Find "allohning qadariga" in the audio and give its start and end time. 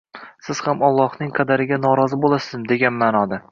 0.87-1.81